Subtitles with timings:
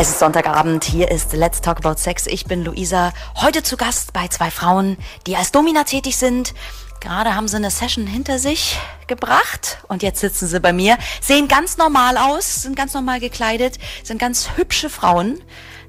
[0.00, 2.28] Es ist Sonntagabend, hier ist Let's Talk About Sex.
[2.28, 4.96] Ich bin Luisa, heute zu Gast bei zwei Frauen,
[5.26, 6.54] die als Domina tätig sind.
[7.00, 11.48] Gerade haben sie eine Session hinter sich gebracht und jetzt sitzen sie bei mir, sehen
[11.48, 15.40] ganz normal aus, sind ganz normal gekleidet, sind ganz hübsche Frauen.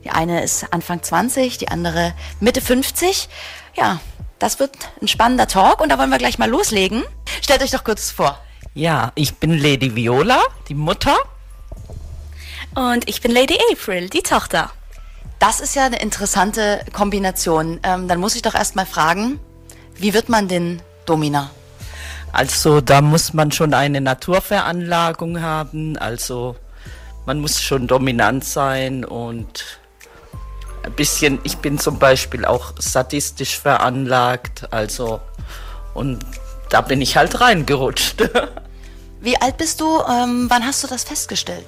[0.04, 3.30] Die eine ist Anfang 20, die andere Mitte 50.
[3.78, 4.00] Ja,
[4.39, 7.04] das wird ein spannender Talk und da wollen wir gleich mal loslegen.
[7.44, 8.39] Stellt euch doch kurz vor.
[8.73, 11.16] Ja, ich bin Lady Viola, die Mutter.
[12.76, 14.72] Und ich bin Lady April, die Tochter.
[15.40, 17.80] Das ist ja eine interessante Kombination.
[17.84, 19.40] Ähm, dann muss ich doch erst mal fragen,
[19.95, 21.50] wie wird man denn Domina?
[22.32, 25.98] Also da muss man schon eine Naturveranlagung haben.
[25.98, 26.55] Also
[27.26, 29.80] man muss schon dominant sein und
[30.84, 34.72] ein bisschen, ich bin zum Beispiel auch sadistisch veranlagt.
[34.72, 35.20] Also
[35.94, 36.20] und
[36.70, 38.30] da bin ich halt reingerutscht.
[39.22, 40.02] Wie alt bist du?
[40.08, 41.66] Ähm, wann hast du das festgestellt?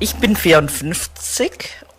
[0.00, 1.50] Ich bin 54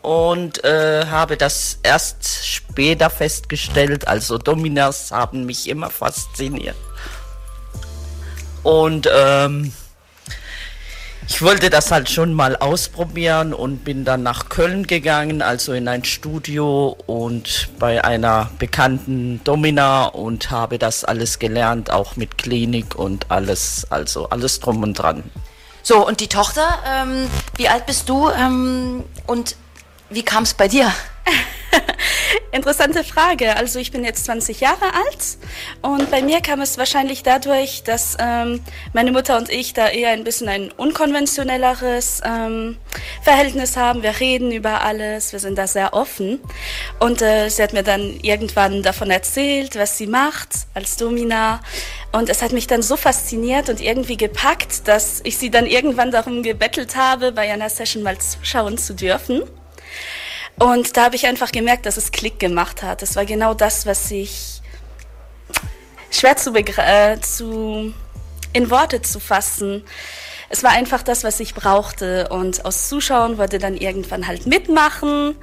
[0.02, 4.08] und äh, habe das erst später festgestellt.
[4.08, 6.78] Also Dominas haben mich immer fasziniert.
[8.64, 9.73] Und ähm,
[11.28, 15.89] ich wollte das halt schon mal ausprobieren und bin dann nach Köln gegangen, also in
[15.89, 22.95] ein Studio und bei einer bekannten Domina und habe das alles gelernt, auch mit Klinik
[22.95, 25.23] und alles, also alles drum und dran.
[25.90, 29.56] So, und die Tochter, ähm, wie alt bist du ähm, und
[30.10, 30.92] wie kam es bei dir?
[32.52, 33.56] Interessante Frage.
[33.56, 35.38] Also ich bin jetzt 20 Jahre alt
[35.82, 38.62] und bei mir kam es wahrscheinlich dadurch, dass ähm,
[38.94, 42.78] meine Mutter und ich da eher ein bisschen ein unkonventionelleres ähm,
[43.22, 44.02] Verhältnis haben.
[44.02, 46.40] Wir reden über alles, wir sind da sehr offen.
[47.00, 51.62] Und äh, sie hat mir dann irgendwann davon erzählt, was sie macht als Domina.
[52.12, 56.10] Und es hat mich dann so fasziniert und irgendwie gepackt, dass ich sie dann irgendwann
[56.10, 59.44] darum gebettelt habe, bei einer Session mal zuschauen zu dürfen.
[60.60, 63.02] Und da habe ich einfach gemerkt, dass es Klick gemacht hat.
[63.02, 64.62] Das war genau das, was ich
[66.12, 67.94] schwer zu, äh, zu
[68.52, 69.84] in Worte zu fassen.
[70.50, 72.28] Es war einfach das, was ich brauchte.
[72.30, 75.36] Und aus Zuschauen wurde dann irgendwann halt mitmachen.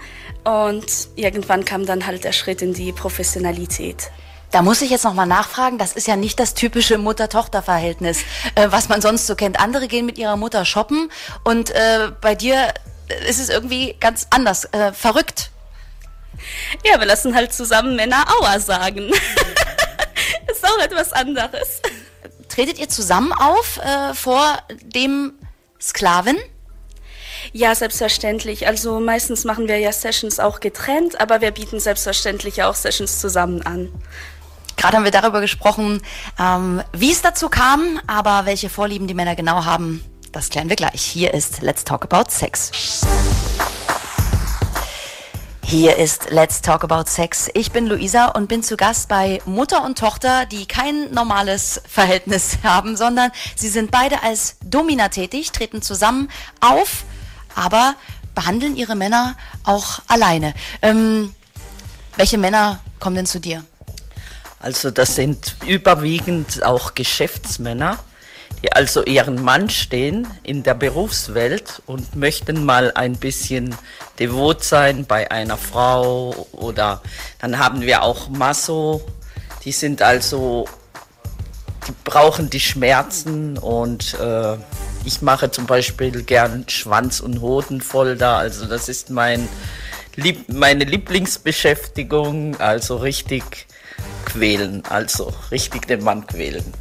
[0.45, 4.11] Und irgendwann kam dann halt der Schritt in die Professionalität.
[4.51, 8.21] Da muss ich jetzt nochmal nachfragen, das ist ja nicht das typische Mutter-Tochter-Verhältnis,
[8.55, 9.59] äh, was man sonst so kennt.
[9.59, 11.11] Andere gehen mit ihrer Mutter shoppen
[11.43, 12.73] und äh, bei dir
[13.29, 15.51] ist es irgendwie ganz anders, äh, verrückt.
[16.85, 19.11] Ja, wir lassen halt zusammen Männer Aua sagen.
[20.51, 21.81] ist auch etwas anderes.
[22.49, 25.35] Tretet ihr zusammen auf äh, vor dem
[25.81, 26.37] Sklaven?
[27.53, 28.67] Ja, selbstverständlich.
[28.67, 33.63] Also meistens machen wir ja Sessions auch getrennt, aber wir bieten selbstverständlich auch Sessions zusammen
[33.63, 33.93] an.
[34.77, 36.03] Gerade haben wir darüber gesprochen,
[36.39, 40.05] ähm, wie es dazu kam, aber welche Vorlieben die Männer genau haben,
[40.37, 41.01] das klären wir gleich.
[41.01, 42.71] Hier ist Let's Talk About Sex.
[45.65, 47.49] Hier ist Let's Talk About Sex.
[47.55, 52.59] Ich bin Luisa und bin zu Gast bei Mutter und Tochter, die kein normales Verhältnis
[52.63, 56.29] haben, sondern sie sind beide als Domina tätig, treten zusammen
[56.61, 57.05] auf,
[57.55, 57.95] aber
[58.35, 60.53] behandeln ihre Männer auch alleine.
[60.83, 61.35] Ähm,
[62.17, 63.65] welche Männer kommen denn zu dir?
[64.61, 67.99] Also das sind überwiegend auch Geschäftsmänner
[68.73, 73.75] also ihren Mann stehen in der Berufswelt und möchten mal ein bisschen
[74.19, 77.03] devot sein bei einer Frau oder
[77.41, 79.03] dann haben wir auch Masso,
[79.65, 80.67] die sind also,
[81.87, 84.57] die brauchen die Schmerzen und äh,
[85.05, 89.49] ich mache zum Beispiel gern Schwanz- und Hodenfolter, also das ist mein,
[90.17, 93.67] Lieb meine Lieblingsbeschäftigung, also richtig
[94.25, 96.73] quälen, also richtig den Mann quälen.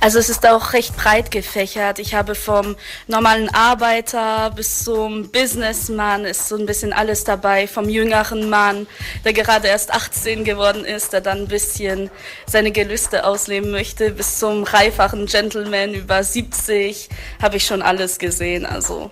[0.00, 1.98] Also es ist auch recht breit gefächert.
[1.98, 2.76] Ich habe vom
[3.06, 7.66] normalen Arbeiter bis zum Businessman ist so ein bisschen alles dabei.
[7.66, 8.86] Vom jüngeren Mann,
[9.24, 12.10] der gerade erst 18 geworden ist, der dann ein bisschen
[12.46, 17.08] seine Gelüste ausleben möchte, bis zum reiferen Gentleman über 70
[17.40, 18.66] habe ich schon alles gesehen.
[18.66, 19.10] Also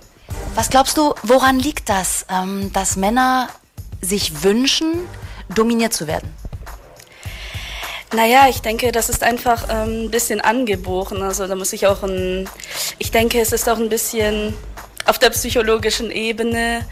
[0.55, 3.49] was glaubst du, woran liegt das, ähm, dass Männer
[4.01, 4.93] sich wünschen,
[5.55, 6.29] dominiert zu werden?
[8.15, 11.23] Naja, ich denke, das ist einfach ähm, ein bisschen angeboren.
[11.23, 12.49] Also da muss ich auch ein,
[12.99, 14.55] ich denke, es ist auch ein bisschen
[15.07, 16.87] auf der psychologischen Ebene.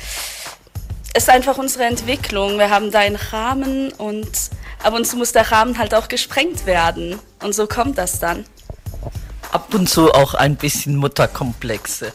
[1.13, 2.57] Es ist einfach unsere Entwicklung.
[2.57, 4.31] Wir haben da einen Rahmen und
[4.83, 7.19] ab und zu muss der Rahmen halt auch gesprengt werden.
[7.43, 8.47] Und so kommt das dann.
[9.53, 12.15] Ab und zu auch ein bisschen Mutterkomplexe.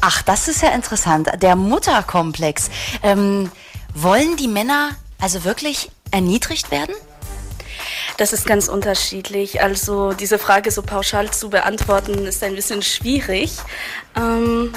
[0.00, 1.30] Ach, das ist ja interessant.
[1.42, 2.70] Der Mutterkomplex.
[3.02, 3.50] Ähm,
[3.94, 6.94] wollen die Männer also wirklich erniedrigt werden?
[8.18, 9.62] Das ist ganz unterschiedlich.
[9.62, 13.52] Also diese Frage so pauschal zu beantworten ist ein bisschen schwierig.
[14.16, 14.74] Ähm,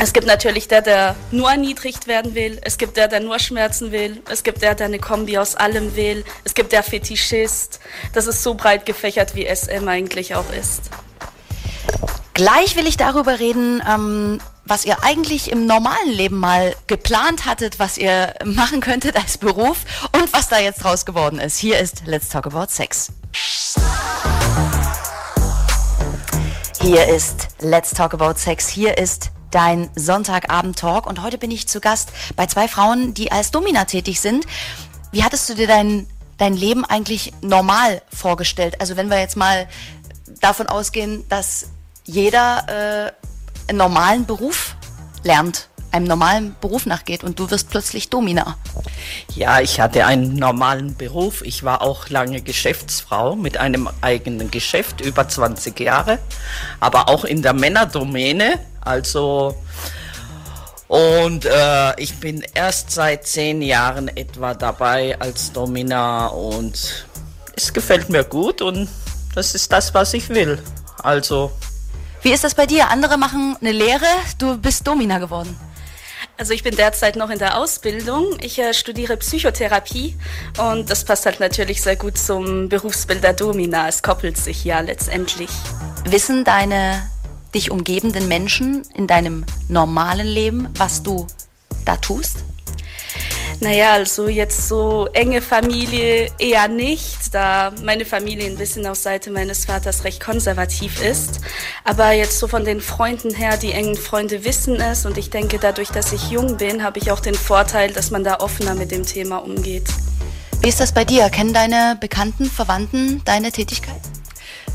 [0.00, 2.60] Es gibt natürlich der, der nur erniedrigt werden will.
[2.62, 4.22] Es gibt der, der nur Schmerzen will.
[4.30, 6.24] Es gibt der, der eine Kombi aus allem will.
[6.44, 7.80] Es gibt der Fetischist.
[8.12, 10.82] Das ist so breit gefächert, wie SM eigentlich auch ist.
[12.32, 17.78] Gleich will ich darüber reden, ähm, was ihr eigentlich im normalen Leben mal geplant hattet,
[17.78, 19.78] was ihr machen könntet als Beruf
[20.12, 21.58] und was da jetzt draus geworden ist.
[21.58, 23.10] Hier ist Let's Talk About Sex.
[26.80, 28.68] Hier ist Let's Talk About Sex.
[28.68, 33.50] Hier ist dein Sonntagabend-Talk und heute bin ich zu Gast bei zwei Frauen, die als
[33.50, 34.46] Domina tätig sind.
[35.10, 36.06] Wie hattest du dir dein,
[36.36, 38.78] dein Leben eigentlich normal vorgestellt?
[38.82, 39.66] Also wenn wir jetzt mal
[40.42, 41.70] davon ausgehen, dass
[42.04, 43.27] jeder äh,
[43.68, 44.74] einen normalen Beruf
[45.22, 48.56] lernt, einem normalen Beruf nachgeht und du wirst plötzlich Domina.
[49.34, 51.42] Ja, ich hatte einen normalen Beruf.
[51.42, 56.18] Ich war auch lange Geschäftsfrau mit einem eigenen Geschäft, über 20 Jahre,
[56.80, 58.58] aber auch in der Männerdomäne.
[58.80, 59.54] Also
[60.88, 67.06] und äh, ich bin erst seit zehn Jahren etwa dabei als Domina und
[67.54, 68.88] es gefällt mir gut und
[69.34, 70.58] das ist das, was ich will.
[71.02, 71.52] Also
[72.22, 72.88] wie ist das bei dir?
[72.88, 74.06] Andere machen eine Lehre,
[74.38, 75.56] du bist Domina geworden.
[76.36, 78.26] Also ich bin derzeit noch in der Ausbildung.
[78.40, 80.16] Ich äh, studiere Psychotherapie
[80.58, 83.88] und das passt halt natürlich sehr gut zum Berufsbild der Domina.
[83.88, 85.50] Es koppelt sich ja letztendlich.
[86.04, 87.02] Wissen deine
[87.54, 91.26] dich umgebenden Menschen in deinem normalen Leben, was du
[91.84, 92.44] da tust?
[93.60, 99.32] Naja, also jetzt so enge Familie eher nicht, da meine Familie ein bisschen aus Seite
[99.32, 101.40] meines Vaters recht konservativ ist.
[101.82, 105.58] Aber jetzt so von den Freunden her, die engen Freunde wissen es und ich denke,
[105.58, 108.92] dadurch, dass ich jung bin, habe ich auch den Vorteil, dass man da offener mit
[108.92, 109.88] dem Thema umgeht.
[110.60, 111.28] Wie ist das bei dir?
[111.28, 114.00] Kennen deine Bekannten, Verwandten deine Tätigkeit?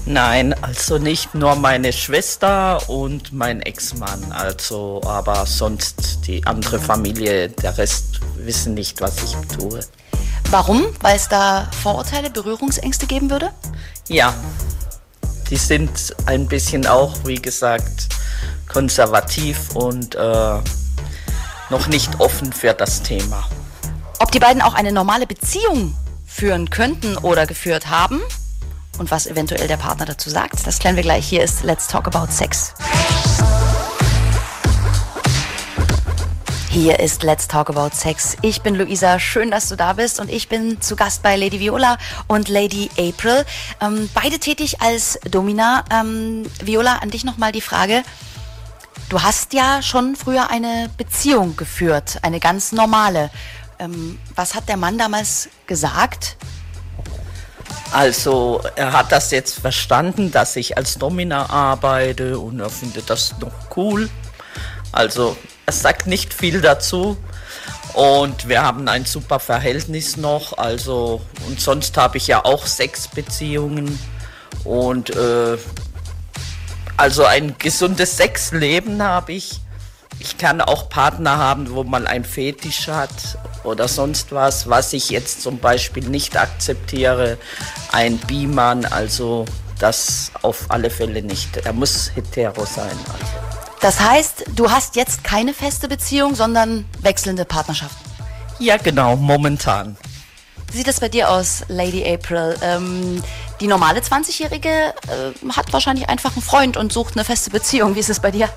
[0.05, 7.47] Nein, also nicht nur meine Schwester und mein Ex-Mann, also aber sonst die andere Familie,
[7.47, 9.79] der Rest wissen nicht, was ich tue.
[10.49, 10.85] Warum?
[10.99, 13.51] Weil es da Vorurteile, Berührungsängste geben würde?
[14.09, 14.33] Ja,
[15.49, 18.09] die sind ein bisschen auch, wie gesagt,
[18.67, 20.59] konservativ und äh,
[21.69, 23.47] noch nicht offen für das Thema.
[24.19, 25.95] Ob die beiden auch eine normale Beziehung
[26.27, 28.21] führen könnten oder geführt haben,
[28.97, 31.27] und was eventuell der Partner dazu sagt, das klären wir gleich.
[31.27, 32.73] Hier ist Let's Talk About Sex.
[36.69, 38.35] Hier ist Let's Talk About Sex.
[38.41, 41.59] Ich bin Luisa, schön, dass du da bist und ich bin zu Gast bei Lady
[41.59, 41.97] Viola
[42.27, 43.45] und Lady April.
[43.79, 45.85] Ähm, beide tätig als Domina.
[45.91, 48.03] Ähm, Viola, an dich nochmal die Frage.
[49.09, 53.29] Du hast ja schon früher eine Beziehung geführt, eine ganz normale.
[53.77, 56.37] Ähm, was hat der Mann damals gesagt?
[57.93, 63.35] Also er hat das jetzt verstanden, dass ich als Domina arbeite und er findet das
[63.39, 64.09] noch cool.
[64.91, 65.37] Also
[65.67, 67.15] er sagt nicht viel dazu
[67.93, 70.57] und wir haben ein super Verhältnis noch.
[70.57, 73.99] Also und sonst habe ich ja auch sechs Beziehungen
[74.63, 75.57] und äh,
[76.97, 79.59] also ein gesundes Sexleben habe ich.
[80.17, 85.09] Ich kann auch Partner haben, wo man ein Fetisch hat oder sonst was, was ich
[85.09, 87.37] jetzt zum Beispiel nicht akzeptiere.
[87.91, 89.45] Ein Bimann, also
[89.79, 91.57] das auf alle Fälle nicht.
[91.57, 92.97] Er muss hetero sein.
[93.13, 93.53] Also.
[93.81, 98.09] Das heißt, du hast jetzt keine feste Beziehung, sondern wechselnde Partnerschaften.
[98.59, 99.97] Ja, genau, momentan.
[100.71, 102.55] Wie sieht das bei dir aus, Lady April?
[102.61, 103.21] Ähm,
[103.59, 107.95] die normale 20-Jährige äh, hat wahrscheinlich einfach einen Freund und sucht eine feste Beziehung.
[107.95, 108.49] Wie ist es bei dir?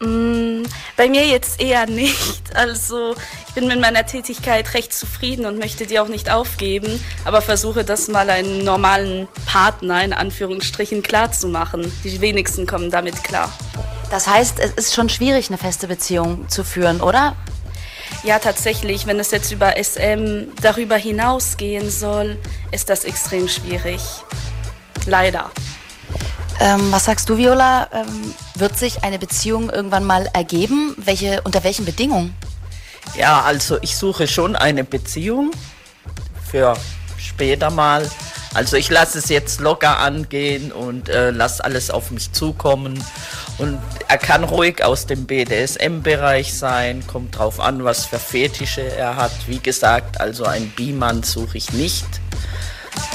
[0.00, 0.64] Mm,
[0.96, 2.42] bei mir jetzt eher nicht.
[2.54, 3.14] Also
[3.48, 7.84] ich bin mit meiner Tätigkeit recht zufrieden und möchte die auch nicht aufgeben, aber versuche
[7.84, 11.92] das mal einen normalen Partner in Anführungsstrichen klar zu machen.
[12.02, 13.52] Die wenigsten kommen damit klar.
[14.10, 17.36] Das heißt, es ist schon schwierig, eine feste Beziehung zu führen, oder?
[18.22, 19.06] Ja, tatsächlich.
[19.06, 22.38] Wenn es jetzt über SM darüber hinausgehen soll,
[22.72, 24.00] ist das extrem schwierig.
[25.06, 25.50] Leider.
[26.60, 27.88] Ähm, was sagst du, Viola?
[27.92, 30.94] Ähm, wird sich eine Beziehung irgendwann mal ergeben?
[30.96, 32.34] Welche, unter welchen Bedingungen?
[33.14, 35.52] Ja, also ich suche schon eine Beziehung
[36.50, 36.74] für
[37.18, 38.08] später mal.
[38.54, 43.04] Also ich lasse es jetzt locker angehen und äh, lasse alles auf mich zukommen.
[43.58, 49.16] Und er kann ruhig aus dem BDSM-Bereich sein, kommt drauf an, was für Fetische er
[49.16, 49.32] hat.
[49.46, 52.06] Wie gesagt, also ein Bimann suche ich nicht.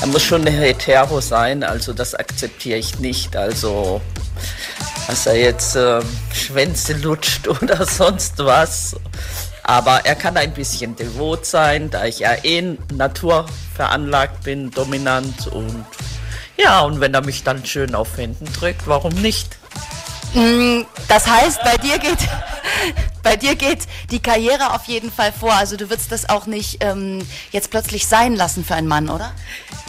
[0.01, 3.35] Er muss schon hetero sein, also das akzeptiere ich nicht.
[3.35, 4.01] Also,
[5.07, 6.01] dass er jetzt äh,
[6.33, 8.95] Schwänze lutscht oder sonst was.
[9.63, 15.85] Aber er kann ein bisschen devot sein, da ich ja eh naturveranlagt bin, dominant und
[16.57, 19.60] ja, und wenn er mich dann schön auf Händen drückt, warum nicht?
[20.33, 22.19] Mm, das heißt, bei dir geht,
[23.23, 25.53] Bei dir geht die Karriere auf jeden Fall vor.
[25.53, 29.31] Also du würdest das auch nicht ähm, jetzt plötzlich sein lassen für einen Mann, oder?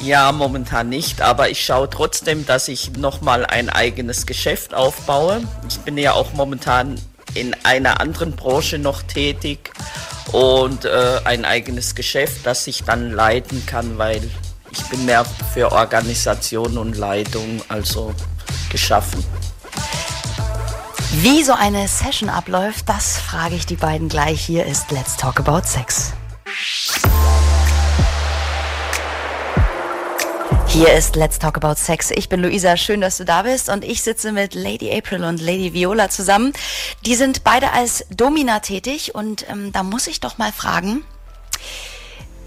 [0.02, 5.42] Ja, momentan nicht, aber ich schaue trotzdem, dass ich nochmal ein eigenes Geschäft aufbaue.
[5.68, 7.00] Ich bin ja auch momentan
[7.34, 9.70] in einer anderen Branche noch tätig
[10.32, 14.22] und äh, ein eigenes Geschäft, das ich dann leiten kann, weil
[14.70, 18.12] ich bin mehr für Organisation und Leitung also
[18.70, 19.24] geschaffen.
[21.16, 24.40] Wie so eine Session abläuft, das frage ich die beiden gleich.
[24.40, 26.14] Hier ist Let's Talk About Sex.
[30.68, 32.10] Hier ist Let's Talk About Sex.
[32.12, 35.38] Ich bin Luisa, schön, dass du da bist und ich sitze mit Lady April und
[35.42, 36.54] Lady Viola zusammen.
[37.04, 41.04] Die sind beide als Domina tätig und ähm, da muss ich doch mal fragen,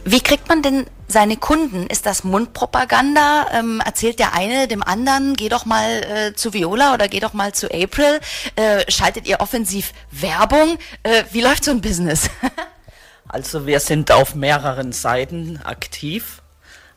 [0.05, 1.88] wie kriegt man denn seine Kunden?
[1.88, 3.47] Ist das Mundpropaganda?
[3.53, 7.33] Ähm, erzählt der eine dem anderen, geh doch mal äh, zu Viola oder geh doch
[7.33, 8.19] mal zu April?
[8.55, 10.77] Äh, schaltet ihr offensiv Werbung?
[11.03, 12.29] Äh, wie läuft so ein Business?
[13.27, 16.41] also wir sind auf mehreren Seiten aktiv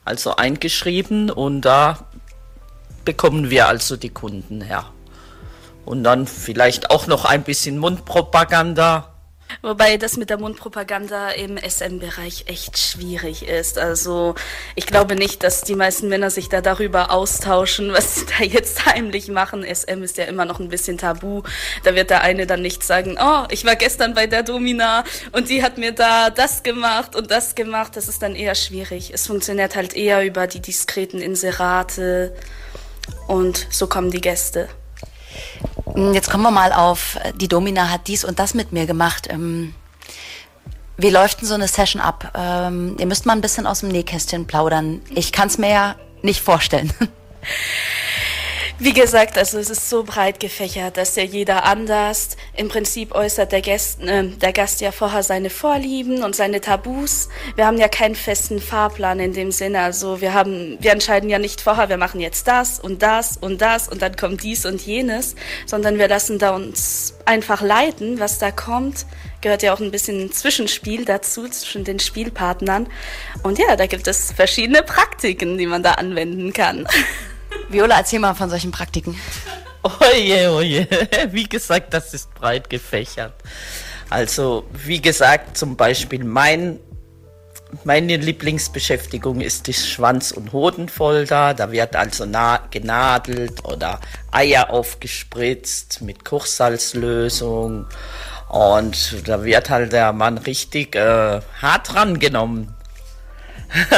[0.08, 2.06] also eingeschrieben und da
[3.04, 4.86] bekommen wir also die Kunden her.
[5.84, 9.14] Und dann vielleicht auch noch ein bisschen Mundpropaganda
[9.62, 13.78] Wobei das mit der Mundpropaganda im SM-Bereich echt schwierig ist.
[13.78, 14.34] Also
[14.74, 18.86] ich glaube nicht, dass die meisten Männer sich da darüber austauschen, was sie da jetzt
[18.86, 19.64] heimlich machen.
[19.64, 21.42] SM ist ja immer noch ein bisschen tabu.
[21.82, 25.48] Da wird der eine dann nicht sagen, oh, ich war gestern bei der Domina und
[25.48, 27.96] die hat mir da das gemacht und das gemacht.
[27.96, 29.12] Das ist dann eher schwierig.
[29.12, 32.34] Es funktioniert halt eher über die diskreten Inserate
[33.26, 34.68] und so kommen die Gäste.
[35.98, 38.86] Hm, jetzt kommen wir mal auf, äh, die Domina hat dies und das mit mir
[38.86, 39.26] gemacht.
[39.28, 39.74] Ähm,
[40.96, 42.32] wie läuft denn so eine Session ab?
[42.36, 45.02] Ähm, ihr müsst mal ein bisschen aus dem Nähkästchen plaudern.
[45.10, 46.92] Ich kann es mir ja nicht vorstellen.
[48.80, 52.36] Wie gesagt, also es ist so breit gefächert, dass ja jeder anders.
[52.56, 57.28] Im Prinzip äußert der Gast, äh, der Gast ja vorher seine Vorlieben und seine Tabus.
[57.56, 59.80] Wir haben ja keinen festen Fahrplan in dem Sinne.
[59.80, 63.60] Also wir haben, wir entscheiden ja nicht vorher, wir machen jetzt das und das und
[63.60, 65.34] das und dann kommt dies und jenes,
[65.66, 69.06] sondern wir lassen da uns einfach leiten, was da kommt.
[69.40, 72.86] Gehört ja auch ein bisschen Zwischenspiel dazu zwischen den Spielpartnern.
[73.42, 76.86] Und ja, da gibt es verschiedene Praktiken, die man da anwenden kann.
[77.68, 79.18] Viola, erzähl mal von solchen Praktiken.
[79.82, 80.88] Oje, oje.
[81.30, 83.34] Wie gesagt, das ist breit gefächert.
[84.10, 86.80] Also, wie gesagt, zum Beispiel mein,
[87.84, 91.52] meine Lieblingsbeschäftigung ist die Schwanz- und Hodenfolter.
[91.52, 92.26] Da wird also
[92.70, 94.00] genadelt oder
[94.30, 97.86] Eier aufgespritzt mit Kochsalzlösung.
[98.48, 102.74] Und da wird halt der Mann richtig äh, hart rangenommen.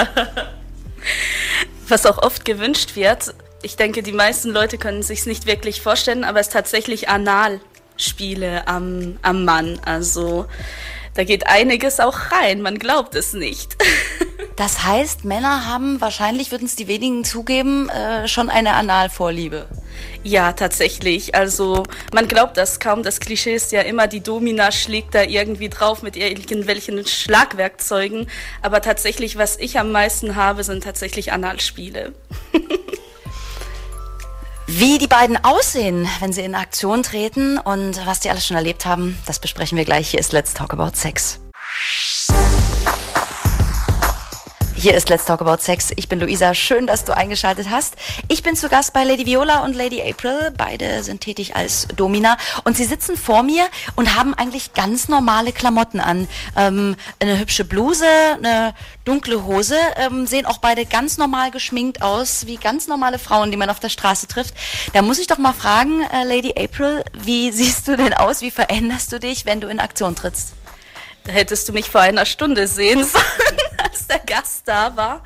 [1.88, 6.24] Was auch oft gewünscht wird, ich denke, die meisten Leute können sich nicht wirklich vorstellen,
[6.24, 9.80] aber es ist tatsächlich Analspiele am, am Mann.
[9.84, 10.46] Also
[11.14, 13.76] da geht einiges auch rein, man glaubt es nicht.
[14.56, 19.66] Das heißt, Männer haben wahrscheinlich, würden es die wenigen zugeben, äh, schon eine Analvorliebe.
[20.22, 21.34] Ja, tatsächlich.
[21.34, 23.02] Also man glaubt das kaum.
[23.02, 28.26] Das Klischee ist ja immer, die Domina schlägt da irgendwie drauf mit irgendwelchen Schlagwerkzeugen.
[28.60, 32.12] Aber tatsächlich, was ich am meisten habe, sind tatsächlich Analspiele.
[34.72, 38.86] Wie die beiden aussehen, wenn sie in Aktion treten und was die alles schon erlebt
[38.86, 40.10] haben, das besprechen wir gleich.
[40.10, 41.40] Hier ist Let's Talk About Sex.
[44.80, 45.92] Hier ist Let's Talk About Sex.
[45.96, 46.54] Ich bin Luisa.
[46.54, 47.96] Schön, dass du eingeschaltet hast.
[48.28, 50.54] Ich bin zu Gast bei Lady Viola und Lady April.
[50.56, 52.38] Beide sind tätig als Domina.
[52.64, 56.28] Und sie sitzen vor mir und haben eigentlich ganz normale Klamotten an.
[56.56, 58.06] Ähm, eine hübsche Bluse,
[58.38, 58.72] eine
[59.04, 59.76] dunkle Hose.
[59.96, 63.80] Ähm, sehen auch beide ganz normal geschminkt aus, wie ganz normale Frauen, die man auf
[63.80, 64.54] der Straße trifft.
[64.94, 68.40] Da muss ich doch mal fragen, äh, Lady April, wie siehst du denn aus?
[68.40, 70.54] Wie veränderst du dich, wenn du in Aktion trittst?
[71.30, 75.22] Hättest du mich vor einer Stunde sehen sollen, als der Gast da war.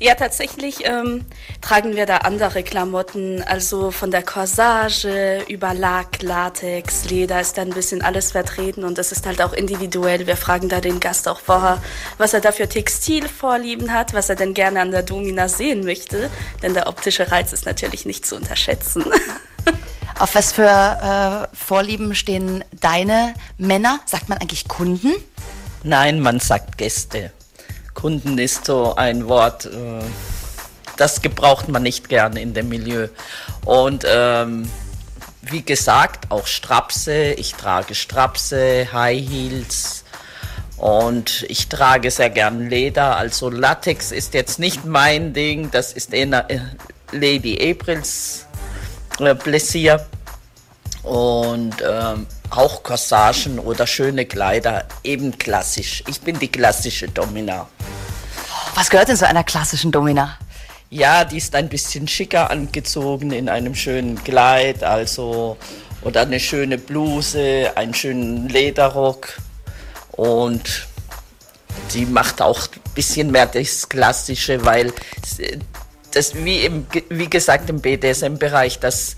[0.00, 1.24] ja, tatsächlich ähm,
[1.60, 7.62] tragen wir da andere Klamotten, also von der Corsage über Lack, Latex, Leder ist da
[7.62, 10.26] ein bisschen alles vertreten und das ist halt auch individuell.
[10.26, 11.82] Wir fragen da den Gast auch vorher,
[12.18, 16.30] was er da für Textilvorlieben hat, was er denn gerne an der Domina sehen möchte,
[16.62, 19.04] denn der optische Reiz ist natürlich nicht zu unterschätzen.
[20.18, 20.62] Auf was für
[21.52, 24.00] äh, Vorlieben stehen deine Männer?
[24.06, 25.12] Sagt man eigentlich Kunden?
[25.82, 27.32] Nein, man sagt Gäste.
[27.92, 30.02] Kunden ist so ein Wort, äh,
[30.96, 33.08] das gebraucht man nicht gerne in dem Milieu.
[33.66, 34.70] Und ähm,
[35.42, 37.32] wie gesagt, auch Strapse.
[37.34, 40.04] Ich trage Strapse, High Heels.
[40.78, 43.16] Und ich trage sehr gern Leder.
[43.16, 45.70] Also Latex ist jetzt nicht mein Ding.
[45.70, 46.46] Das ist eher
[47.12, 48.45] Lady Aprils
[49.20, 49.98] äh,
[51.02, 56.02] und ähm, auch Corsagen oder schöne Kleider, eben klassisch.
[56.08, 57.68] Ich bin die klassische Domina.
[58.74, 60.36] Was gehört denn zu einer klassischen Domina?
[60.90, 65.56] Ja, die ist ein bisschen schicker angezogen in einem schönen Kleid, also
[66.02, 69.38] oder eine schöne Bluse, einen schönen Lederrock
[70.12, 70.86] und
[71.88, 74.92] sie macht auch ein bisschen mehr das Klassische, weil
[76.16, 79.16] das wie, im, wie gesagt im BDSM-Bereich, das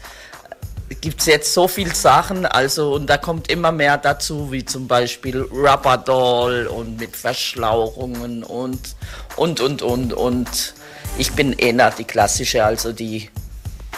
[1.01, 4.89] gibt es jetzt so viele Sachen, also und da kommt immer mehr dazu, wie zum
[4.89, 8.97] Beispiel Rubberdoll und mit Verschlauchungen und
[9.37, 10.75] und und und und
[11.19, 13.31] ich bin eher die klassische, also die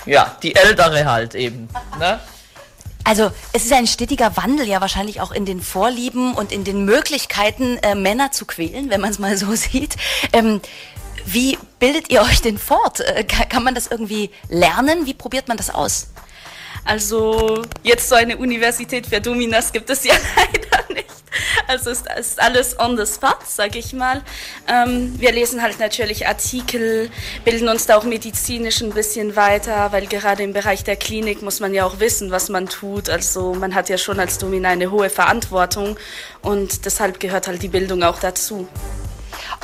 [0.04, 1.68] ja die ältere halt eben.
[1.98, 2.18] Ne?
[3.04, 6.84] Also es ist ein stetiger Wandel ja wahrscheinlich auch in den Vorlieben und in den
[6.84, 9.96] Möglichkeiten, äh, Männer zu quälen, wenn man es mal so sieht.
[10.32, 10.60] Ähm,
[11.26, 13.00] wie bildet ihr euch denn fort?
[13.00, 15.06] Äh, kann, man das irgendwie lernen?
[15.06, 16.08] Wie probiert man das aus?
[16.84, 21.10] Also jetzt so eine Universität für Dominas gibt es ja leider nicht.
[21.66, 24.22] Also ist, ist alles on the spot, sag ich mal.
[24.66, 27.10] Ähm, wir lesen halt natürlich Artikel,
[27.44, 31.60] bilden uns da auch medizinisch ein bisschen weiter, weil gerade im Bereich der Klinik muss
[31.60, 33.08] man ja auch wissen, was man tut.
[33.08, 35.96] Also man hat ja schon als Domina eine hohe Verantwortung
[36.42, 38.66] und deshalb gehört halt die Bildung auch dazu.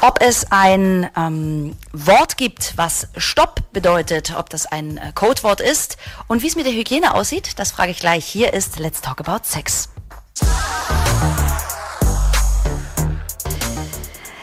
[0.03, 5.97] Ob es ein ähm, Wort gibt, was Stopp bedeutet, ob das ein äh, Codewort ist
[6.29, 8.27] und wie es mit der Hygiene aussieht, das frage ich gleich.
[8.27, 9.89] Hier ist Let's Talk About Sex.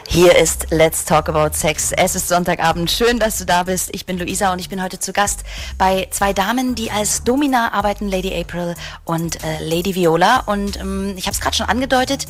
[0.08, 1.92] Hier ist Let's Talk About Sex.
[1.92, 2.90] Es ist Sonntagabend.
[2.90, 3.90] Schön, dass du da bist.
[3.92, 5.44] Ich bin Luisa und ich bin heute zu Gast
[5.78, 10.40] bei zwei Damen, die als Domina arbeiten, Lady April und äh, Lady Viola.
[10.46, 12.26] Und ähm, ich habe es gerade schon angedeutet,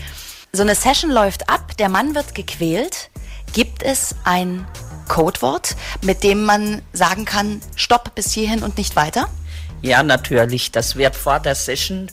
[0.54, 3.11] so eine Session läuft ab, der Mann wird gequält.
[3.52, 4.66] Gibt es ein
[5.09, 9.28] Codewort, mit dem man sagen kann, stopp bis hierhin und nicht weiter?
[9.83, 10.73] Ja, natürlich.
[10.73, 12.11] Das wird vor der Session,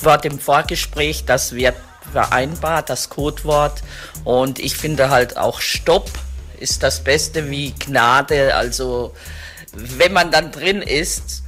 [0.00, 1.76] vor dem Vorgespräch, das wird
[2.12, 3.82] vereinbart, das Codewort.
[4.24, 6.10] Und ich finde halt auch Stopp
[6.58, 8.54] ist das Beste wie Gnade.
[8.54, 9.12] Also
[9.74, 11.42] wenn man dann drin ist,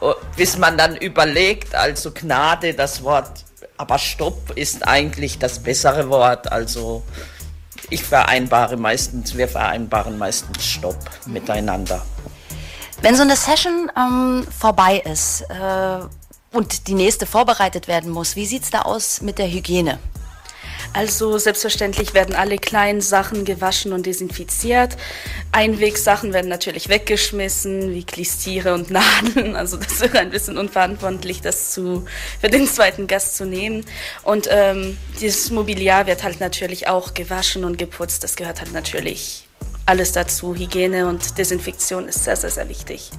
[0.00, 3.44] oh, bis man dann überlegt, also Gnade, das Wort,
[3.78, 6.50] aber Stopp ist eigentlich das bessere Wort.
[6.50, 7.02] Also
[7.90, 12.04] ich vereinbare meistens, wir vereinbaren meistens Stopp miteinander.
[13.02, 16.06] Wenn so eine Session ähm, vorbei ist, äh,
[16.56, 18.34] und die nächste vorbereitet werden muss.
[18.34, 19.98] Wie sieht es da aus mit der Hygiene?
[20.96, 24.96] Also selbstverständlich werden alle kleinen Sachen gewaschen und desinfiziert.
[25.52, 29.56] Einwegsachen werden natürlich weggeschmissen, wie Klistiere und Nadeln.
[29.56, 32.06] Also das wäre ein bisschen unverantwortlich, das zu,
[32.40, 33.84] für den zweiten Gast zu nehmen.
[34.22, 38.24] Und ähm, dieses Mobiliar wird halt natürlich auch gewaschen und geputzt.
[38.24, 39.46] Das gehört halt natürlich
[39.84, 40.54] alles dazu.
[40.54, 43.10] Hygiene und Desinfektion ist sehr, sehr, sehr wichtig.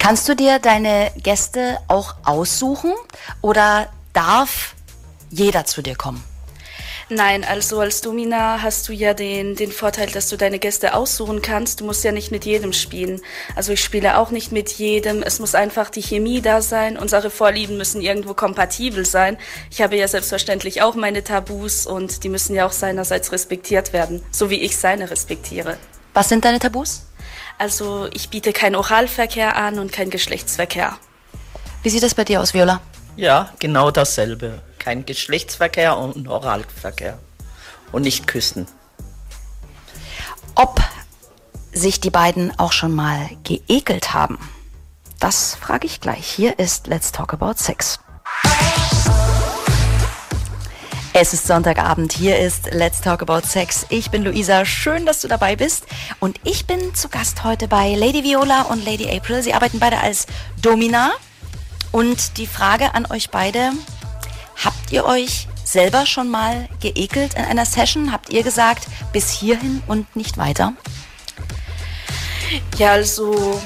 [0.00, 2.92] Kannst du dir deine Gäste auch aussuchen
[3.40, 4.74] oder darf
[5.30, 6.24] jeder zu dir kommen?
[7.10, 11.40] Nein, also als Domina hast du ja den, den Vorteil, dass du deine Gäste aussuchen
[11.40, 11.80] kannst.
[11.80, 13.22] Du musst ja nicht mit jedem spielen.
[13.56, 15.22] Also ich spiele auch nicht mit jedem.
[15.22, 16.98] Es muss einfach die Chemie da sein.
[16.98, 19.38] Unsere Vorlieben müssen irgendwo kompatibel sein.
[19.70, 24.22] Ich habe ja selbstverständlich auch meine Tabus und die müssen ja auch seinerseits respektiert werden,
[24.30, 25.78] so wie ich seine respektiere.
[26.12, 27.06] Was sind deine Tabus?
[27.56, 30.98] Also ich biete keinen Oralverkehr an und keinen Geschlechtsverkehr.
[31.82, 32.82] Wie sieht das bei dir aus, Viola?
[33.16, 34.60] Ja, genau dasselbe.
[34.88, 37.18] Kein Geschlechtsverkehr und Oralverkehr.
[37.92, 38.66] Und nicht küssen.
[40.54, 40.80] Ob
[41.72, 44.38] sich die beiden auch schon mal geekelt haben,
[45.20, 46.26] das frage ich gleich.
[46.26, 48.00] Hier ist Let's Talk About Sex.
[51.12, 53.84] Es ist Sonntagabend, hier ist Let's Talk About Sex.
[53.90, 55.84] Ich bin Luisa, schön, dass du dabei bist.
[56.18, 59.42] Und ich bin zu Gast heute bei Lady Viola und Lady April.
[59.42, 60.26] Sie arbeiten beide als
[60.62, 61.10] Domina.
[61.92, 63.72] Und die Frage an euch beide,
[64.64, 68.12] habt ihr euch selber schon mal geekelt in einer Session?
[68.12, 70.72] Habt ihr gesagt, bis hierhin und nicht weiter?
[72.78, 73.60] Ja, also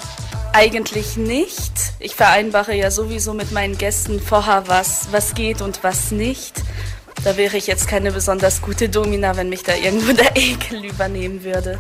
[0.53, 1.73] eigentlich nicht.
[1.99, 6.63] Ich vereinbare ja sowieso mit meinen Gästen vorher, was, was geht und was nicht.
[7.25, 11.45] Da wäre ich jetzt keine besonders gute Domina, wenn mich da irgendwo der Ekel übernehmen
[11.45, 11.79] würde.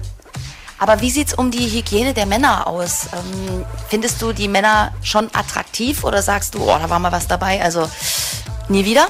[0.78, 3.06] Aber wie sieht es um die Hygiene der Männer aus?
[3.12, 7.28] Ähm, findest du die Männer schon attraktiv oder sagst du, oh, da war mal was
[7.28, 7.88] dabei, also
[8.68, 9.06] nie wieder?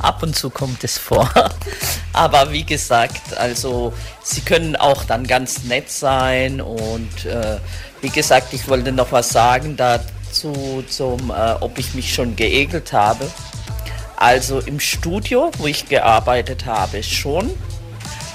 [0.00, 1.28] Ab und zu kommt es vor.
[2.12, 7.58] Aber wie gesagt, also sie können auch dann ganz nett sein und äh,
[8.00, 12.92] wie gesagt, ich wollte noch was sagen dazu, zum, äh, ob ich mich schon geekelt
[12.92, 13.26] habe.
[14.16, 17.50] Also im Studio, wo ich gearbeitet habe, schon.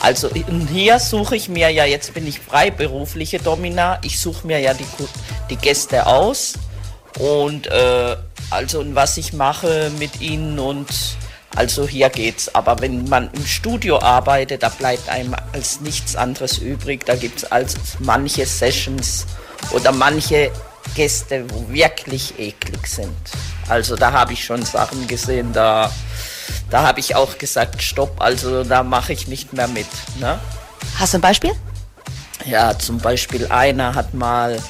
[0.02, 0.30] Also
[0.74, 4.86] hier suche ich mir ja, jetzt bin ich freiberufliche Domina, ich suche mir ja die,
[5.50, 6.56] die Gäste aus
[7.20, 8.18] und äh,
[8.54, 10.88] also und was ich mache mit ihnen und
[11.56, 12.54] also hier geht's.
[12.54, 17.06] Aber wenn man im Studio arbeitet, da bleibt einem als nichts anderes übrig.
[17.06, 19.26] Da gibt's also manche Sessions
[19.72, 20.52] oder manche
[20.96, 23.16] Gäste, wo wirklich eklig sind.
[23.70, 25.92] Also da habe ich schon Sachen gesehen, da,
[26.70, 29.88] da habe ich auch gesagt, stopp, also da mache ich nicht mehr mit.
[30.20, 30.40] Ne?
[31.00, 31.52] Hast du ein Beispiel?
[32.46, 34.62] Ja, zum Beispiel einer hat mal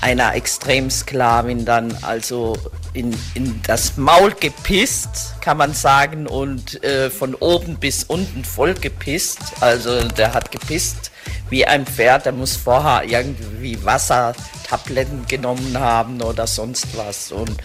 [0.00, 2.56] einer Extremsklavin dann also
[2.94, 8.74] in, in das Maul gepisst, kann man sagen, und äh, von oben bis unten voll
[8.74, 9.38] gepisst.
[9.60, 11.10] Also der hat gepisst
[11.50, 17.32] wie ein Pferd, der muss vorher irgendwie Wassertabletten genommen haben oder sonst was.
[17.32, 17.56] Und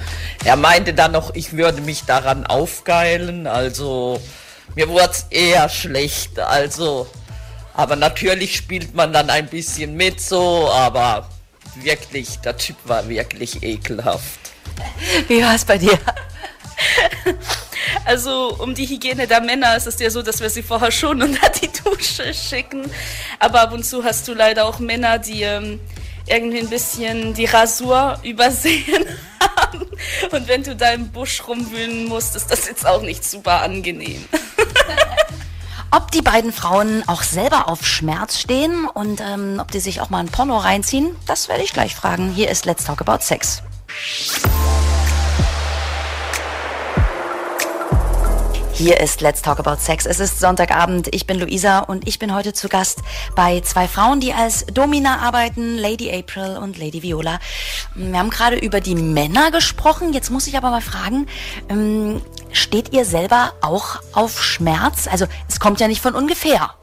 [0.45, 3.47] er meinte dann noch, ich würde mich daran aufgeilen.
[3.47, 4.21] Also
[4.75, 6.39] mir wurde es eher schlecht.
[6.39, 7.07] Also,
[7.73, 11.29] aber natürlich spielt man dann ein bisschen mit so, aber
[11.75, 14.52] wirklich, der Typ war wirklich ekelhaft.
[15.27, 15.97] Wie war es bei dir?
[18.05, 21.21] Also um die Hygiene der Männer ist es ja so, dass wir sie vorher schon
[21.21, 22.89] unter die Dusche schicken.
[23.39, 25.79] Aber ab und zu hast du leider auch Männer, die ähm,
[26.27, 29.05] irgendwie ein bisschen die Rasur übersehen
[29.39, 29.85] haben.
[30.31, 34.25] Und wenn du da im Busch rumwühlen musst, ist das jetzt auch nicht super angenehm.
[35.91, 40.09] Ob die beiden Frauen auch selber auf Schmerz stehen und ähm, ob die sich auch
[40.09, 42.31] mal ein Porno reinziehen, das werde ich gleich fragen.
[42.31, 43.61] Hier ist Let's Talk About Sex.
[48.75, 50.05] Hier ist Let's Talk About Sex.
[50.05, 51.13] Es ist Sonntagabend.
[51.13, 53.01] Ich bin Luisa und ich bin heute zu Gast
[53.35, 57.39] bei zwei Frauen, die als Domina arbeiten, Lady April und Lady Viola.
[57.95, 60.11] Wir haben gerade über die Männer gesprochen.
[60.11, 61.27] Jetzt muss ich aber mal fragen,
[61.69, 65.07] ähm, steht ihr selber auch auf Schmerz?
[65.07, 66.73] Also es kommt ja nicht von ungefähr.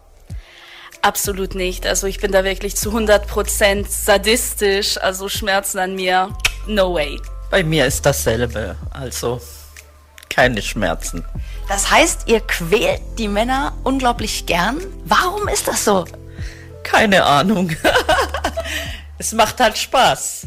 [1.02, 1.86] Absolut nicht.
[1.86, 4.96] Also ich bin da wirklich zu 100% sadistisch.
[4.96, 6.30] Also Schmerzen an mir,
[6.66, 7.20] no way.
[7.50, 8.76] Bei mir ist dasselbe.
[8.90, 9.40] Also
[10.28, 11.24] keine Schmerzen.
[11.68, 14.80] Das heißt, ihr quält die Männer unglaublich gern.
[15.04, 16.04] Warum ist das so?
[16.82, 17.72] Keine Ahnung.
[19.18, 20.46] es macht halt Spaß.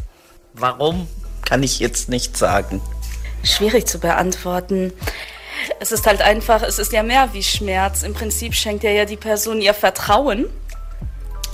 [0.54, 1.08] Warum,
[1.46, 2.82] kann ich jetzt nicht sagen.
[3.44, 4.94] Schwierig zu beantworten.
[5.80, 8.04] Es ist halt einfach, es ist ja mehr wie Schmerz.
[8.04, 10.46] Im Prinzip schenkt er ja die Person ihr Vertrauen.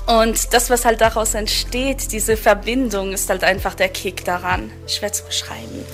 [0.08, 4.72] Und das, was halt daraus entsteht, diese Verbindung, ist halt einfach der Kick daran.
[4.88, 5.86] Schwer zu beschreiben.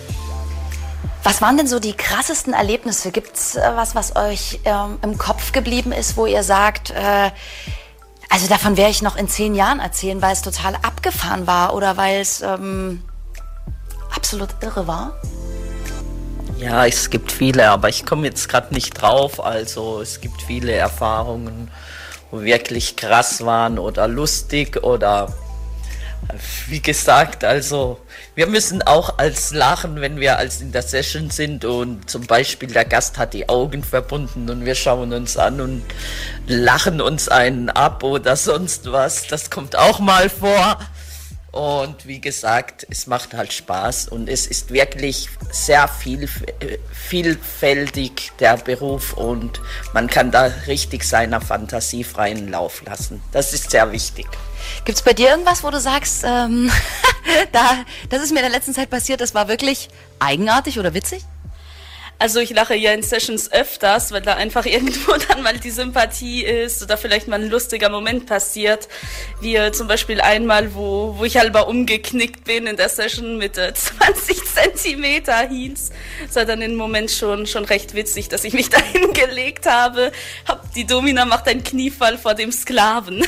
[1.23, 3.11] Was waren denn so die krassesten Erlebnisse?
[3.11, 7.31] Gibt es äh, was, was euch ähm, im Kopf geblieben ist, wo ihr sagt, äh,
[8.29, 11.97] also davon werde ich noch in zehn Jahren erzählen, weil es total abgefahren war oder
[11.97, 13.03] weil es ähm,
[14.15, 15.19] absolut irre war?
[16.57, 19.43] Ja, es gibt viele, aber ich komme jetzt gerade nicht drauf.
[19.43, 21.69] Also es gibt viele Erfahrungen,
[22.31, 25.33] wirklich krass waren oder lustig oder
[26.67, 27.99] wie gesagt, also
[28.33, 32.69] wir müssen auch als lachen, wenn wir als in der Session sind und zum Beispiel
[32.69, 35.83] der Gast hat die Augen verbunden und wir schauen uns an und
[36.47, 39.27] lachen uns einen ab oder sonst was.
[39.27, 40.79] Das kommt auch mal vor.
[41.55, 46.27] Und wie gesagt, es macht halt Spaß und es ist wirklich sehr viel,
[46.91, 49.61] vielfältig der Beruf und
[49.93, 53.23] man kann da richtig seiner Fantasie freien Lauf lassen.
[53.31, 54.27] Das ist sehr wichtig.
[54.83, 56.69] Gibt es bei dir irgendwas, wo du sagst, ähm,
[57.53, 59.87] da, das ist mir in der letzten Zeit passiert, das war wirklich
[60.19, 61.23] eigenartig oder witzig?
[62.17, 66.43] Also ich lache ja in Sessions öfters, weil da einfach irgendwo dann mal die Sympathie
[66.43, 68.87] ist oder vielleicht mal ein lustiger Moment passiert.
[69.41, 73.57] Wie äh, zum Beispiel einmal, wo, wo ich halber umgeknickt bin in der Session mit
[73.57, 75.91] äh, 20 Zentimeter Heels.
[76.27, 80.11] Das war dann im Moment schon, schon recht witzig, dass ich mich da hingelegt habe.
[80.47, 83.25] Hab, die Domina macht einen Kniefall vor dem Sklaven.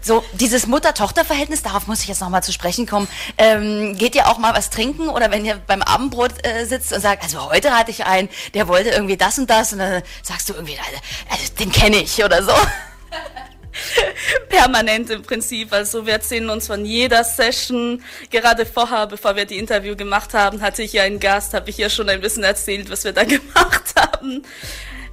[0.00, 3.08] So, dieses Mutter-Tochter-Verhältnis, darauf muss ich jetzt nochmal zu sprechen kommen.
[3.36, 7.00] Ähm, geht ihr auch mal was trinken oder wenn ihr beim Abendbrot äh, sitzt und
[7.00, 10.48] sagt, also heute hatte ich einen, der wollte irgendwie das und das und dann sagst
[10.48, 12.52] du irgendwie, also, also den kenne ich oder so.
[14.48, 15.72] Permanent im Prinzip.
[15.72, 18.02] Also wir erzählen uns von jeder Session.
[18.30, 21.78] Gerade vorher, bevor wir die Interview gemacht haben, hatte ich ja einen Gast, habe ich
[21.78, 24.42] ja schon ein bisschen erzählt, was wir da gemacht haben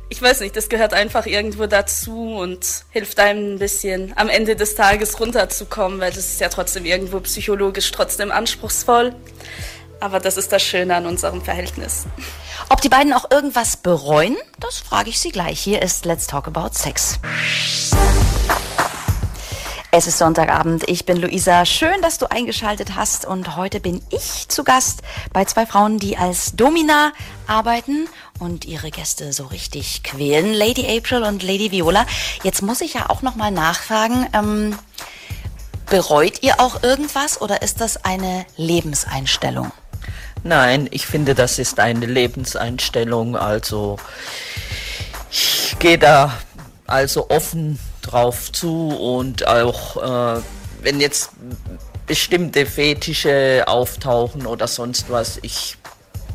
[0.09, 4.55] ich weiß nicht, das gehört einfach irgendwo dazu und hilft einem ein bisschen am Ende
[4.55, 9.15] des Tages runterzukommen, weil das ist ja trotzdem irgendwo psychologisch trotzdem anspruchsvoll.
[9.99, 12.05] Aber das ist das Schöne an unserem Verhältnis.
[12.69, 15.59] Ob die beiden auch irgendwas bereuen, das frage ich sie gleich.
[15.59, 17.19] Hier ist Let's Talk About Sex.
[19.97, 20.89] Es ist Sonntagabend.
[20.89, 21.65] Ich bin Luisa.
[21.65, 23.23] Schön, dass du eingeschaltet hast.
[23.25, 27.13] Und heute bin ich zu Gast bei zwei Frauen, die als Domina
[27.47, 30.53] arbeiten und ihre Gäste so richtig quälen.
[30.53, 32.05] Lady April und Lady Viola.
[32.43, 34.27] Jetzt muss ich ja auch noch mal nachfragen.
[34.33, 34.77] Ähm,
[35.89, 39.71] bereut ihr auch irgendwas oder ist das eine Lebenseinstellung?
[40.43, 43.37] Nein, ich finde, das ist eine Lebenseinstellung.
[43.37, 43.95] Also
[45.31, 46.33] ich gehe da
[46.85, 50.41] also offen drauf zu und auch äh,
[50.81, 51.31] wenn jetzt
[52.05, 55.77] bestimmte Fetische auftauchen oder sonst was, ich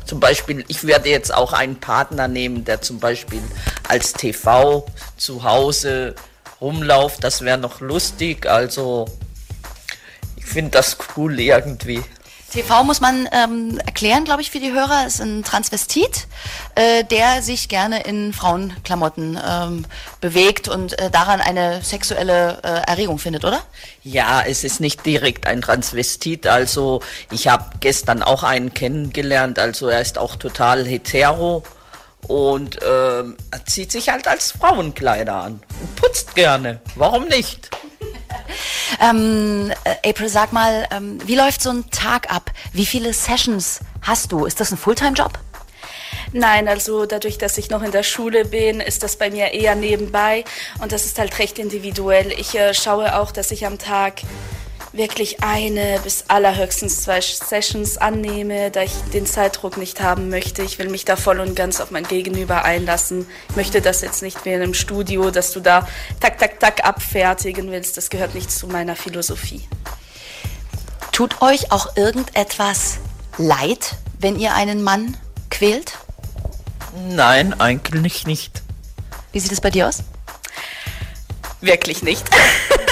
[0.05, 3.41] zum Beispiel, ich werde jetzt auch einen Partner nehmen, der zum Beispiel
[3.87, 6.15] als TV zu Hause
[6.59, 7.23] rumläuft.
[7.23, 8.45] Das wäre noch lustig.
[8.45, 9.05] Also
[10.35, 12.03] ich finde das cool irgendwie.
[12.51, 16.27] TV muss man ähm, erklären, glaube ich, für die Hörer, ist ein Transvestit,
[16.75, 19.85] äh, der sich gerne in Frauenklamotten ähm,
[20.19, 23.61] bewegt und äh, daran eine sexuelle äh, Erregung findet, oder?
[24.03, 26.45] Ja, es ist nicht direkt ein Transvestit.
[26.45, 29.57] Also ich habe gestern auch einen kennengelernt.
[29.57, 31.63] Also er ist auch total hetero
[32.27, 33.33] und er
[33.65, 36.79] zieht sich halt als Frauenkleider an und putzt gerne.
[36.95, 37.71] Warum nicht?
[38.99, 42.51] Ähm, äh, April, sag mal, ähm, wie läuft so ein Tag ab?
[42.73, 44.45] Wie viele Sessions hast du?
[44.45, 45.39] Ist das ein Fulltime-Job?
[46.33, 49.75] Nein, also dadurch, dass ich noch in der Schule bin, ist das bei mir eher
[49.75, 50.45] nebenbei
[50.79, 52.31] und das ist halt recht individuell.
[52.31, 54.21] Ich äh, schaue auch, dass ich am Tag
[54.93, 60.63] wirklich eine bis allerhöchstens zwei Sessions annehme, da ich den Zeitdruck nicht haben möchte.
[60.63, 63.25] Ich will mich da voll und ganz auf mein Gegenüber einlassen.
[63.49, 65.87] Ich möchte das jetzt nicht wie in einem Studio, dass du da
[66.19, 67.97] tak, tak, tak abfertigen willst.
[67.97, 69.61] Das gehört nicht zu meiner Philosophie.
[71.11, 72.99] Tut euch auch irgendetwas
[73.37, 75.17] leid, wenn ihr einen Mann
[75.49, 75.97] quält?
[77.09, 78.61] Nein, eigentlich nicht.
[79.31, 79.99] Wie sieht es bei dir aus?
[81.61, 82.29] Wirklich nicht.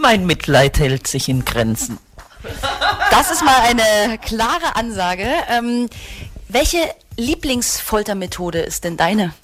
[0.00, 1.98] Mein Mitleid hält sich in Grenzen.
[3.10, 5.26] Das ist mal eine klare Ansage.
[5.50, 5.88] Ähm,
[6.48, 6.78] welche
[7.16, 9.34] Lieblingsfoltermethode ist denn deine?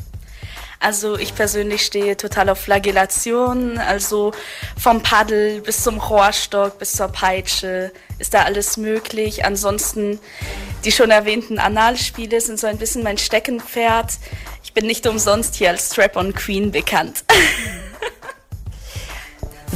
[0.78, 4.32] Also ich persönlich stehe total auf Flagellation, also
[4.78, 9.44] vom Paddel bis zum Rohrstock bis zur Peitsche ist da alles möglich.
[9.44, 10.20] Ansonsten
[10.84, 14.12] die schon erwähnten Analspiele sind so ein bisschen mein Steckenpferd.
[14.62, 17.24] Ich bin nicht umsonst hier als Strap-on Queen bekannt.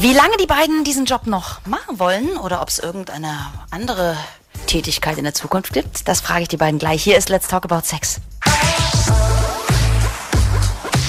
[0.01, 3.35] Wie lange die beiden diesen Job noch machen wollen oder ob es irgendeine
[3.73, 4.17] andere
[4.69, 7.03] Tätigkeit in der Zukunft gibt, das frage ich die beiden gleich.
[7.03, 8.21] Hier ist Let's Talk About Sex.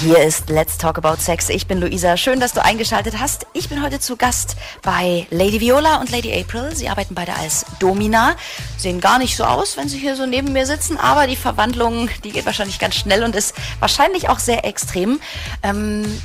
[0.02, 1.50] Hier ist Let's Talk About Sex.
[1.50, 2.16] Ich bin Luisa.
[2.16, 3.46] Schön, dass du eingeschaltet hast.
[3.52, 6.74] Ich bin heute zu Gast bei Lady Viola und Lady April.
[6.74, 8.34] Sie arbeiten beide als Domina.
[8.76, 12.08] Sehen gar nicht so aus, wenn sie hier so neben mir sitzen, aber die Verwandlung,
[12.24, 15.20] die geht wahrscheinlich ganz schnell und ist wahrscheinlich auch sehr extrem.
[15.62, 16.20] Ähm,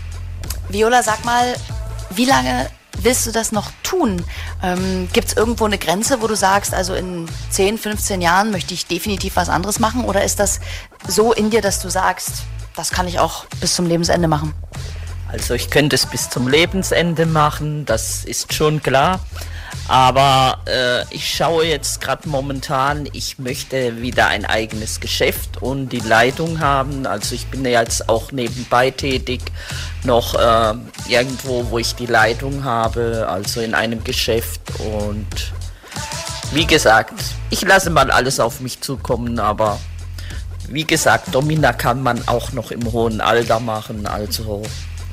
[0.69, 1.53] Viola, sag mal,
[2.15, 2.69] wie lange
[3.01, 4.23] willst du das noch tun?
[4.63, 8.73] Ähm, Gibt es irgendwo eine Grenze, wo du sagst, also in 10, 15 Jahren möchte
[8.73, 10.05] ich definitiv was anderes machen?
[10.05, 10.59] Oder ist das
[11.07, 12.43] so in dir, dass du sagst,
[12.75, 14.53] das kann ich auch bis zum Lebensende machen?
[15.27, 19.19] Also ich könnte es bis zum Lebensende machen, das ist schon klar.
[19.87, 25.99] Aber äh, ich schaue jetzt gerade momentan, ich möchte wieder ein eigenes Geschäft und die
[25.99, 27.05] Leitung haben.
[27.05, 29.41] Also ich bin ja jetzt auch nebenbei tätig,
[30.03, 30.73] noch äh,
[31.07, 34.61] irgendwo, wo ich die Leitung habe, also in einem Geschäft.
[34.79, 35.53] Und
[36.51, 37.13] wie gesagt,
[37.51, 39.79] ich lasse mal alles auf mich zukommen, aber
[40.69, 44.07] wie gesagt, Domina kann man auch noch im hohen Alter machen.
[44.07, 44.63] Also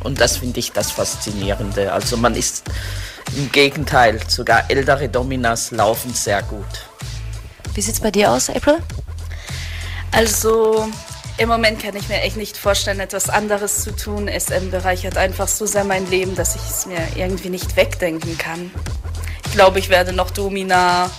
[0.05, 1.93] und das finde ich das Faszinierende.
[1.93, 2.65] Also man ist
[3.37, 6.67] im Gegenteil, sogar ältere Dominas laufen sehr gut.
[7.75, 8.79] Wie sieht es bei dir aus, April?
[10.11, 10.89] Also
[11.39, 14.29] im Moment kann ich mir echt nicht vorstellen, etwas anderes zu tun.
[14.29, 18.71] SM bereichert einfach so sehr mein Leben, dass ich es mir irgendwie nicht wegdenken kann.
[19.47, 21.11] Ich glaube, ich werde noch Domina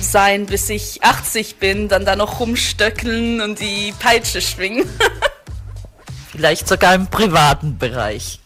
[0.00, 4.88] sein, bis ich 80 bin, dann da noch rumstöckeln und die Peitsche schwingen.
[6.40, 8.40] Vielleicht sogar im privaten Bereich.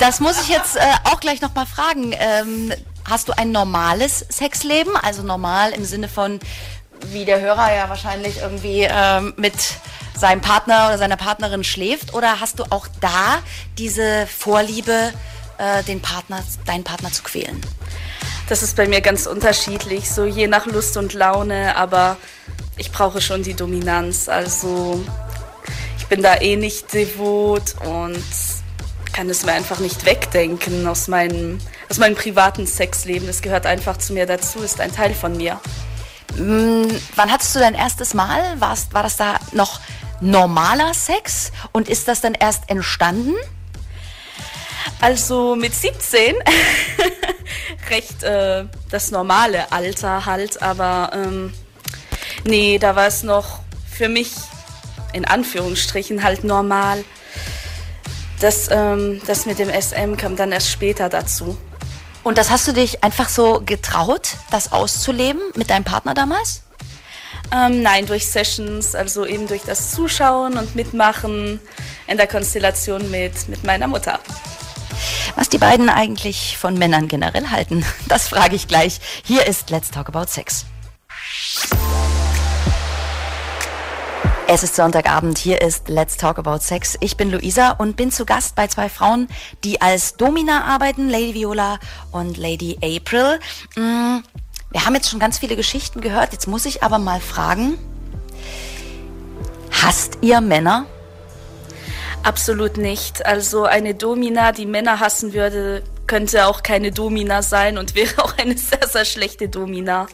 [0.00, 2.12] Das muss ich jetzt äh, auch gleich nochmal fragen.
[2.18, 2.72] Ähm,
[3.08, 4.96] hast du ein normales Sexleben?
[4.96, 6.40] Also normal im Sinne von,
[7.12, 9.54] wie der Hörer ja wahrscheinlich irgendwie ähm, mit
[10.16, 12.12] seinem Partner oder seiner Partnerin schläft?
[12.12, 13.38] Oder hast du auch da
[13.78, 15.12] diese Vorliebe,
[15.58, 17.60] äh, den Partner, deinen Partner zu quälen?
[18.48, 22.16] Das ist bei mir ganz unterschiedlich, so je nach Lust und Laune, aber
[22.78, 24.28] ich brauche schon die Dominanz.
[24.28, 25.04] Also
[26.08, 28.22] bin da eh nicht devot und
[29.12, 33.28] kann es mir einfach nicht wegdenken aus meinem, aus meinem privaten Sexleben.
[33.28, 35.60] Es gehört einfach zu mir dazu, ist ein Teil von mir.
[36.36, 38.40] Mm, wann hattest du dein erstes Mal?
[38.60, 39.80] Warst, war das da noch
[40.20, 41.52] normaler Sex?
[41.72, 43.34] Und ist das dann erst entstanden?
[45.00, 46.34] Also mit 17
[47.90, 51.52] recht äh, das normale Alter halt, aber ähm,
[52.44, 54.30] nee, da war es noch für mich
[55.12, 57.04] in Anführungsstrichen halt normal.
[58.40, 61.58] Das, ähm, das mit dem SM kam dann erst später dazu.
[62.24, 66.62] Und das hast du dich einfach so getraut, das auszuleben mit deinem Partner damals?
[67.54, 71.60] Ähm, nein, durch Sessions, also eben durch das Zuschauen und Mitmachen
[72.06, 74.20] in der Konstellation mit, mit meiner Mutter.
[75.36, 79.00] Was die beiden eigentlich von Männern generell halten, das frage ich gleich.
[79.24, 80.66] Hier ist Let's Talk About Sex.
[84.50, 86.96] Es ist Sonntagabend, hier ist Let's Talk About Sex.
[87.00, 89.28] Ich bin Luisa und bin zu Gast bei zwei Frauen,
[89.62, 91.78] die als Domina arbeiten, Lady Viola
[92.12, 93.40] und Lady April.
[93.76, 94.20] Mm,
[94.70, 97.78] wir haben jetzt schon ganz viele Geschichten gehört, jetzt muss ich aber mal fragen,
[99.70, 100.86] hasst ihr Männer?
[102.22, 103.26] Absolut nicht.
[103.26, 108.38] Also eine Domina, die Männer hassen würde, könnte auch keine Domina sein und wäre auch
[108.38, 110.06] eine sehr, sehr schlechte Domina.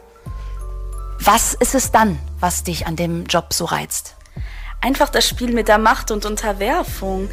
[1.21, 4.17] Was ist es dann, was dich an dem Job so reizt?
[4.85, 7.31] Einfach das Spiel mit der Macht und Unterwerfung.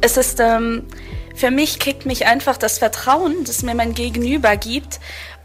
[0.00, 0.84] Es ist, ähm,
[1.34, 4.98] für mich kickt mich einfach das Vertrauen, das mir mein Gegenüber gibt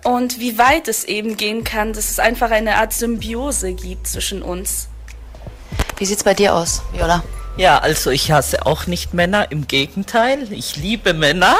[0.03, 4.41] und wie weit es eben gehen kann, dass es einfach eine Art Symbiose gibt zwischen
[4.41, 4.87] uns.
[5.97, 7.23] Wie sieht's bei dir aus, Viola?
[7.57, 11.57] Ja, also ich hasse auch nicht Männer, im Gegenteil, ich liebe Männer.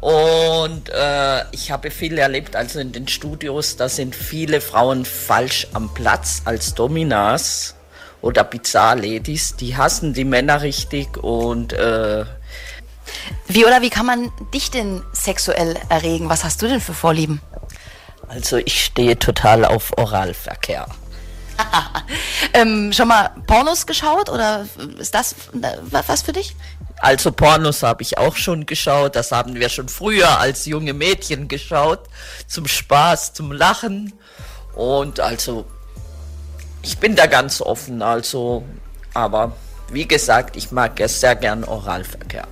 [0.00, 5.68] Und äh, ich habe viel erlebt, also in den Studios, da sind viele Frauen falsch
[5.72, 7.75] am Platz als Dominas
[8.26, 12.24] oder Bizarre-Ladies, die hassen die Männer richtig und äh,
[13.46, 16.28] wie oder wie kann man dich denn sexuell erregen?
[16.28, 17.40] Was hast du denn für Vorlieben?
[18.28, 20.86] Also ich stehe total auf Oralverkehr.
[22.52, 24.66] ähm, schon mal Pornos geschaut oder
[24.98, 26.56] ist das äh, was für dich?
[26.98, 29.14] Also Pornos habe ich auch schon geschaut.
[29.14, 32.00] Das haben wir schon früher als junge Mädchen geschaut.
[32.48, 34.12] Zum Spaß, zum Lachen.
[34.74, 35.64] Und also
[36.86, 38.64] ich bin da ganz offen, also,
[39.12, 39.56] aber
[39.90, 42.46] wie gesagt, ich mag ja sehr gern Oralverkehr.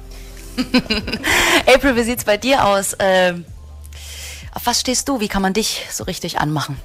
[1.67, 2.95] April, wie sieht's bei dir aus?
[2.95, 3.35] Äh,
[4.53, 5.21] auf was stehst du?
[5.21, 6.81] Wie kann man dich so richtig anmachen?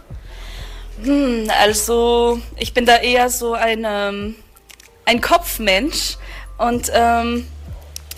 [1.04, 4.36] Hm, also, ich bin da eher so ein, ähm,
[5.06, 6.18] ein Kopfmensch.
[6.58, 7.48] Und ähm,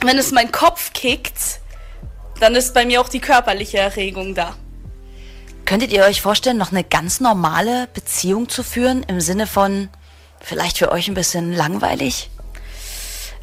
[0.02, 1.60] wenn es mein Kopf kickt,
[2.39, 4.56] dann ist bei mir auch die körperliche Erregung da.
[5.72, 9.88] Könntet ihr euch vorstellen, noch eine ganz normale Beziehung zu führen im Sinne von
[10.42, 12.30] vielleicht für euch ein bisschen langweilig?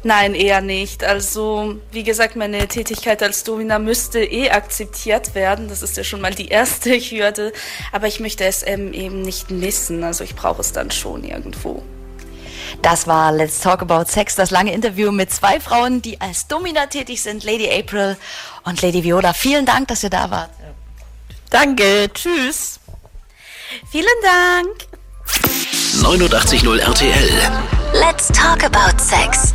[0.03, 1.03] Nein, eher nicht.
[1.03, 5.69] Also, wie gesagt, meine Tätigkeit als Domina müsste eh akzeptiert werden.
[5.69, 7.51] Das ist ja schon mal die erste Hürde.
[7.91, 10.03] Aber ich möchte es ähm, eben nicht missen.
[10.03, 11.81] Also, ich brauche es dann schon irgendwo.
[12.83, 16.85] Das war Let's Talk About Sex, das lange Interview mit zwei Frauen, die als Domina
[16.85, 18.17] tätig sind, Lady April
[18.65, 19.33] und Lady Viola.
[19.33, 20.51] Vielen Dank, dass ihr da wart.
[21.49, 22.79] Danke, tschüss.
[23.91, 24.87] Vielen Dank.
[26.01, 27.29] 89.0 RTL.
[27.93, 29.53] Let's talk about sex.